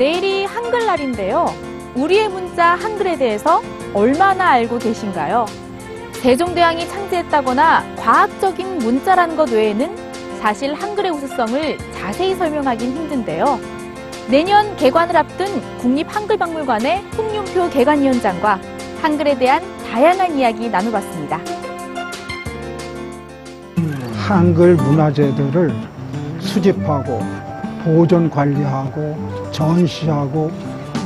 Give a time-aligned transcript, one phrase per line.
[0.00, 1.44] 내일이 한글날인데요.
[1.94, 3.60] 우리의 문자 한글에 대해서
[3.92, 5.44] 얼마나 알고 계신가요?
[6.14, 9.94] 세종대왕이 창제했다거나 과학적인 문자라는 것 외에는
[10.40, 13.60] 사실 한글의 우수성을 자세히 설명하긴 힘든데요.
[14.30, 18.58] 내년 개관을 앞둔 국립한글박물관의 홍윤표 개관위원장과
[19.02, 19.62] 한글에 대한
[19.92, 21.38] 다양한 이야기 나눠봤습니다.
[24.16, 25.74] 한글 문화재들을
[26.38, 27.49] 수집하고
[27.84, 29.16] 보존 관리하고
[29.52, 30.50] 전시하고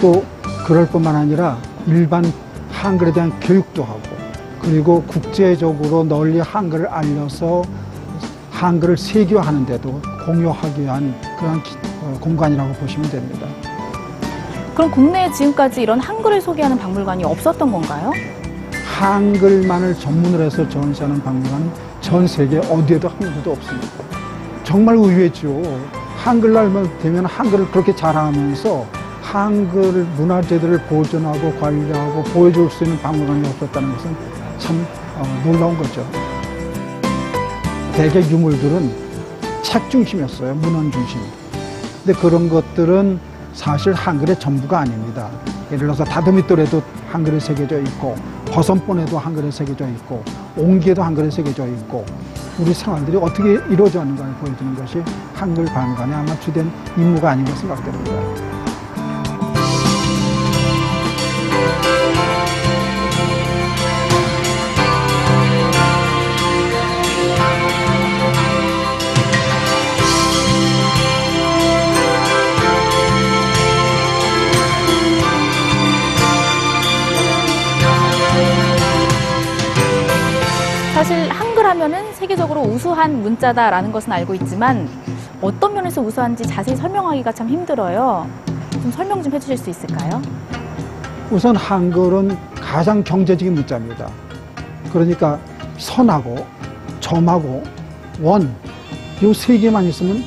[0.00, 0.24] 또
[0.66, 2.24] 그럴 뿐만 아니라 일반
[2.70, 4.00] 한글에 대한 교육도 하고
[4.60, 7.62] 그리고 국제적으로 널리 한글을 알려서
[8.50, 13.46] 한글을 세계화하는 데도 공유하기 위한 그런 기- 어, 공간이라고 보시면 됩니다.
[14.74, 18.12] 그럼 국내에 지금까지 이런 한글을 소개하는 박물관이 없었던 건가요?
[18.98, 23.88] 한글만을 전문으로 해서 전시하는 박물관은 전 세계 어디에도 한 군데도 없습니다.
[24.64, 25.48] 정말 의외죠.
[26.18, 28.86] 한글날만 되면 한글을 그렇게 잘하면서
[29.22, 34.16] 한글 문화재들을 보존하고 관리하고 보여줄 수 있는 박물관이 없었다는 것은
[34.58, 36.06] 참 어, 놀라운 거죠.
[37.94, 39.08] 대개 유물들은
[39.62, 40.54] 책 중심이었어요.
[40.54, 41.20] 문헌 중심.
[42.04, 43.20] 근데 그런 것들은
[43.52, 45.28] 사실 한글의 전부가 아닙니다.
[45.66, 48.14] 예를 들어서 다듬이돌에도 한글이 새겨져 있고
[48.46, 50.22] 버선본에도 한글이 새겨져 있고
[50.56, 52.06] 옹기에도 한글이 새겨져 있고
[52.58, 55.02] 우리 생활들이 어떻게 이루어졌는가를 보여주는 것이
[55.34, 58.57] 한글 관관의 아마 주된 임무가 아닌가 생각됩니다.
[81.08, 84.86] 사실 한글 하면은 세계적으로 우수한 문자다라는 것은 알고 있지만
[85.40, 88.28] 어떤 면에서 우수한지 자세히 설명하기가 참 힘들어요.
[88.70, 90.20] 좀 설명 좀 해주실 수 있을까요?
[91.30, 94.10] 우선 한글은 가장 경제적인 문자입니다.
[94.92, 95.38] 그러니까
[95.78, 96.46] 선하고
[97.00, 97.62] 점하고
[98.20, 98.54] 원,
[99.22, 100.22] 이세 개만 있으면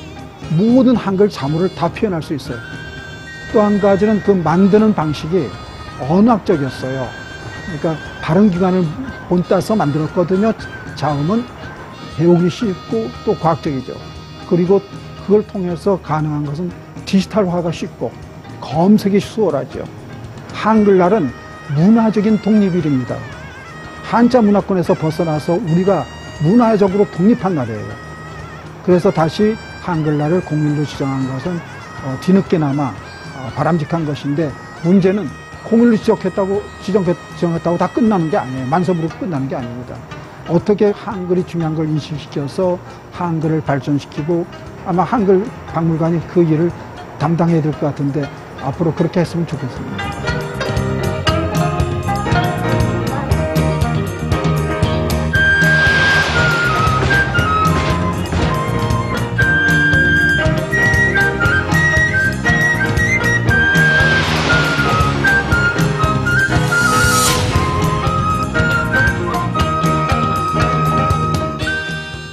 [0.56, 2.56] 모든 한글 자물을 다 표현할 수 있어요.
[3.52, 5.46] 또 한 가지는 그 만드는 방식이
[6.10, 7.21] 언학적이었어요.
[7.66, 8.84] 그러니까 발음 기관을
[9.28, 10.52] 본따서 만들었거든요.
[10.94, 11.44] 자음은
[12.16, 13.94] 배우기 쉽고 또 과학적이죠.
[14.48, 14.80] 그리고
[15.22, 16.70] 그걸 통해서 가능한 것은
[17.06, 18.12] 디지털화가 쉽고
[18.60, 19.84] 검색이 수월하죠.
[20.52, 21.30] 한글날은
[21.74, 23.16] 문화적인 독립일입니다.
[24.02, 26.04] 한자 문화권에서 벗어나서 우리가
[26.42, 27.88] 문화적으로 독립한 날이에요.
[28.84, 31.56] 그래서 다시 한글날을 공일로 지정한 것은
[32.04, 34.52] 어, 뒤늦게나마 어, 바람직한 것인데
[34.82, 35.28] 문제는
[35.98, 38.66] 지정했다고 지정했, 지정했다고 다 끝나는 게 아니에요.
[38.66, 39.96] 만섭으로 끝나는 게 아닙니다.
[40.48, 42.78] 어떻게 한글이 중요한 걸 인식시켜서
[43.12, 44.44] 한글을 발전시키고
[44.86, 46.70] 아마 한글 박물관이 그 일을
[47.18, 48.28] 담당해야 될 것 같은데
[48.62, 50.11] 앞으로 그렇게 했으면 좋겠습니다.